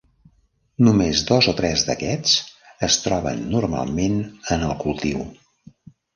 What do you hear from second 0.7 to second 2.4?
Només dos o tres d'aquests